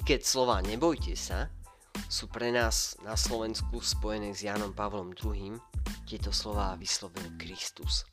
keď 0.00 0.24
slova 0.24 0.64
nebojte 0.64 1.12
sa 1.12 1.52
sú 2.08 2.32
pre 2.32 2.48
nás 2.48 2.96
na 3.04 3.12
Slovensku 3.12 3.84
spojené 3.84 4.32
s 4.32 4.40
Jánom 4.40 4.72
Pavlom 4.72 5.12
II, 5.12 5.60
tieto 6.08 6.32
slova 6.32 6.72
vyslovil 6.80 7.36
Kristus. 7.36 8.08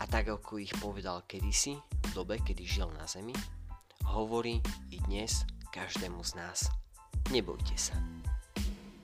A 0.00 0.08
tak 0.08 0.32
ako 0.32 0.56
ich 0.56 0.72
povedal 0.80 1.28
kedysi, 1.28 1.76
v 1.76 2.10
dobe, 2.16 2.40
kedy 2.40 2.64
žil 2.64 2.88
na 2.96 3.04
zemi, 3.04 3.36
hovorí 4.08 4.64
i 4.88 4.96
dnes 5.04 5.44
každému 5.76 6.24
z 6.24 6.32
nás. 6.40 6.72
Nebojte 7.28 7.76
sa. 7.76 7.92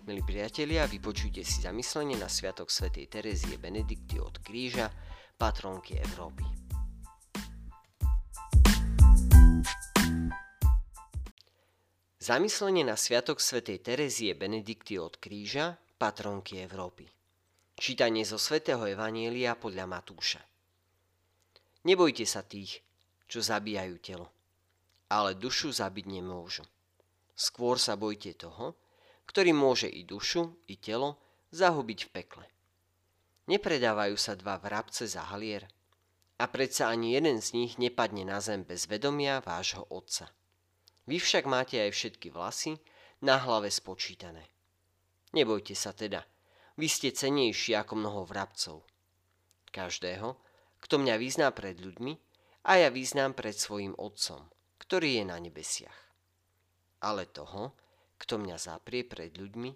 Milí 0.09 0.25
priatelia, 0.25 0.89
vypočujte 0.89 1.45
si 1.45 1.61
zamyslenie 1.61 2.17
na 2.17 2.33
Sviatok 2.33 2.73
svätej 2.73 3.13
Terezie 3.13 3.61
Benedikty 3.61 4.17
od 4.21 4.41
kríža, 4.41 4.89
patronky 5.37 6.01
Európy. 6.01 6.64
Zamyslenie 12.25 12.89
na 12.89 12.97
Sviatok 12.97 13.37
svätej 13.37 13.85
Terezie 13.85 14.33
Benedikty 14.33 14.97
od 14.97 15.21
kríža, 15.21 15.77
patronky 16.01 16.57
Európy. 16.57 17.05
Čítanie 17.77 18.25
zo 18.25 18.41
svätého 18.41 18.81
Evanielia 18.89 19.53
podľa 19.53 19.85
Matúša. 19.85 20.41
Nebojte 21.85 22.25
sa 22.25 22.41
tých, 22.41 22.81
čo 23.29 23.45
zabíjajú 23.45 24.01
telo, 24.01 24.33
ale 25.13 25.37
dušu 25.37 25.69
zabiť 25.69 26.07
nemôžu. 26.09 26.65
Skôr 27.37 27.77
sa 27.77 27.93
bojte 27.93 28.33
toho, 28.33 28.73
ktorý 29.29 29.53
môže 29.53 29.93
i 29.93 30.09
dušu, 30.09 30.65
i 30.73 30.81
telo 30.81 31.21
zahubiť 31.53 32.09
v 32.09 32.13
pekle. 32.25 32.47
Nepredávajú 33.53 34.17
sa 34.17 34.33
dva 34.33 34.57
vrabce 34.57 35.05
za 35.05 35.29
halier 35.29 35.69
a 36.41 36.49
predsa 36.49 36.89
ani 36.89 37.21
jeden 37.21 37.45
z 37.45 37.53
nich 37.53 37.77
nepadne 37.77 38.25
na 38.25 38.41
zem 38.41 38.65
bez 38.65 38.89
vedomia 38.89 39.45
vášho 39.45 39.85
otca. 39.93 40.33
Vy 41.05 41.21
však 41.21 41.45
máte 41.45 41.81
aj 41.81 41.91
všetky 41.93 42.33
vlasy 42.33 42.81
na 43.21 43.37
hlave 43.41 43.69
spočítané. 43.69 44.45
Nebojte 45.37 45.77
sa 45.77 45.93
teda, 45.93 46.25
vy 46.81 46.87
ste 46.89 47.13
cenejší 47.13 47.77
ako 47.77 48.01
mnoho 48.01 48.23
vrabcov. 48.25 48.83
Každého, 49.75 50.39
kto 50.81 50.95
mňa 51.01 51.15
vyzná 51.19 51.49
pred 51.51 51.77
ľuďmi, 51.77 52.13
a 52.65 52.81
ja 52.81 52.89
vyznám 52.89 53.37
pred 53.37 53.53
svojim 53.53 53.93
otcom, 54.01 54.49
ktorý 54.81 55.21
je 55.21 55.25
na 55.29 55.37
nebesiach. 55.37 56.01
Ale 57.05 57.29
toho, 57.29 57.77
kto 58.17 58.41
mňa 58.41 58.57
zaprie 58.57 59.05
pred 59.05 59.37
ľuďmi 59.37 59.71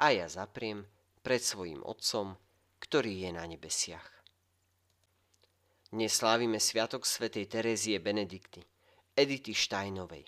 a 0.00 0.06
ja 0.16 0.26
zapriem 0.26 0.88
pred 1.22 1.44
svojim 1.44 1.84
Otcom, 1.86 2.34
ktorý 2.82 3.28
je 3.28 3.30
na 3.30 3.44
nebesiach. 3.46 4.08
Dnes 5.92 6.10
slávime 6.16 6.56
Sviatok 6.56 7.04
svätej 7.04 7.46
Terézie 7.46 8.00
Benedikty, 8.00 8.64
Edity 9.12 9.52
Štajnovej. 9.52 10.24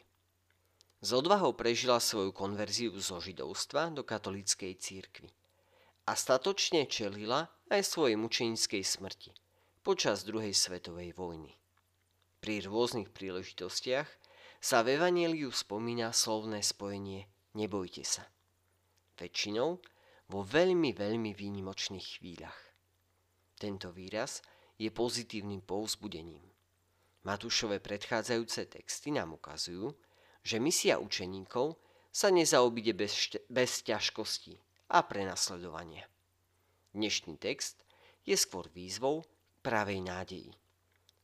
S 1.04 1.12
odvahou 1.12 1.52
prežila 1.52 2.00
svoju 2.00 2.32
konverziu 2.32 2.96
zo 2.96 3.20
židovstva 3.20 3.92
do 3.92 4.00
katolíckej 4.08 4.72
církvy 4.80 5.28
a 6.08 6.16
statočne 6.16 6.88
čelila 6.88 7.44
aj 7.68 7.84
svojej 7.84 8.16
mučenickej 8.16 8.80
smrti 8.80 9.36
počas 9.84 10.24
druhej 10.24 10.56
svetovej 10.56 11.12
vojny. 11.12 11.52
Pri 12.40 12.64
rôznych 12.64 13.12
príležitostiach 13.12 14.08
sa 14.64 14.80
v 14.80 14.96
Evangeliu 14.96 15.52
spomína 15.52 16.08
slovné 16.16 16.64
spojenie 16.64 17.28
nebojte 17.52 18.00
sa. 18.00 18.24
Väčšinou 19.20 19.84
vo 20.32 20.40
veľmi, 20.40 20.96
veľmi 20.96 21.36
výnimočných 21.36 22.16
chvíľach. 22.16 22.60
Tento 23.60 23.92
výraz 23.92 24.40
je 24.80 24.88
pozitívnym 24.88 25.68
povzbudením. 25.68 26.48
Matúšové 27.28 27.84
predchádzajúce 27.84 28.72
texty 28.72 29.12
nám 29.12 29.36
ukazujú, 29.36 29.92
že 30.44 30.60
misia 30.60 31.00
učeníkov 31.00 31.80
sa 32.12 32.28
nezaobíde 32.28 32.92
bez, 32.92 33.34
bez 33.48 33.80
ťažkostí 33.82 34.60
a 34.92 35.02
prenasledovania. 35.02 36.04
Dnešný 36.94 37.40
text 37.40 37.82
je 38.22 38.36
skôr 38.36 38.68
výzvou 38.70 39.24
pravej 39.64 40.04
nádeji. 40.04 40.52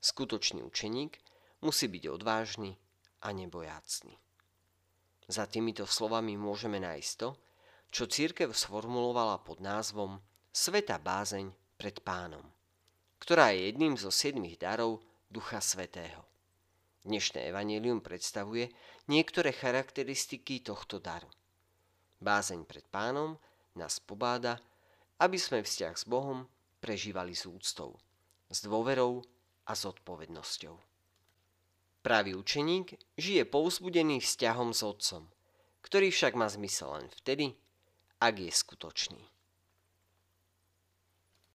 Skutočný 0.00 0.64
učeník 0.64 1.20
musí 1.60 1.86
byť 1.86 2.04
odvážny 2.08 2.75
a 3.20 3.28
nebojácný. 3.36 4.16
Za 5.31 5.47
týmito 5.47 5.84
slovami 5.84 6.34
môžeme 6.34 6.81
nájsť 6.81 7.12
to, 7.20 7.28
čo 7.92 8.10
církev 8.10 8.50
sformulovala 8.50 9.38
pod 9.44 9.62
názvom 9.62 10.19
Sveta 10.50 10.98
bázeň 10.98 11.54
pred 11.78 12.02
pánom, 12.02 12.42
ktorá 13.22 13.54
je 13.54 13.70
jedným 13.70 13.94
zo 13.94 14.10
siedmých 14.10 14.58
darov 14.58 14.98
Ducha 15.31 15.62
Svetého. 15.62 16.29
Dnešné 17.00 17.49
evanelium 17.49 18.05
predstavuje 18.05 18.69
niektoré 19.09 19.56
charakteristiky 19.56 20.61
tohto 20.61 21.00
daru. 21.00 21.33
Bázeň 22.21 22.69
pred 22.69 22.84
pánom 22.93 23.41
nás 23.72 24.05
pobáda, 24.05 24.61
aby 25.16 25.41
sme 25.41 25.65
vzťah 25.65 25.97
s 25.97 26.05
Bohom 26.05 26.44
prežívali 26.77 27.33
s 27.33 27.49
úctou, 27.49 27.97
s 28.53 28.61
dôverou 28.61 29.25
a 29.65 29.72
s 29.72 29.88
odpovednosťou. 29.88 30.77
Pravý 32.05 32.37
učeník 32.37 33.00
žije 33.17 33.49
povzbudený 33.49 34.21
vzťahom 34.21 34.77
s 34.77 34.84
otcom, 34.84 35.25
ktorý 35.81 36.12
však 36.12 36.37
má 36.37 36.53
zmysel 36.53 37.00
len 37.00 37.09
vtedy, 37.25 37.56
ak 38.21 38.44
je 38.44 38.53
skutočný. 38.53 39.39